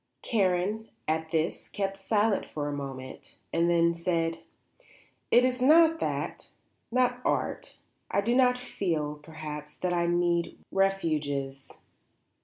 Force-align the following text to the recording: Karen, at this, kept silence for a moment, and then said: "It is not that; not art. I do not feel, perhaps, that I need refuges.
Karen, 0.23 0.89
at 1.07 1.29
this, 1.29 1.69
kept 1.69 1.95
silence 1.95 2.49
for 2.49 2.67
a 2.67 2.73
moment, 2.73 3.37
and 3.53 3.69
then 3.69 3.93
said: 3.93 4.39
"It 5.29 5.45
is 5.45 5.61
not 5.61 5.99
that; 5.99 6.49
not 6.91 7.21
art. 7.23 7.77
I 8.09 8.21
do 8.21 8.35
not 8.35 8.57
feel, 8.57 9.19
perhaps, 9.21 9.75
that 9.75 9.93
I 9.93 10.07
need 10.07 10.57
refuges. 10.71 11.71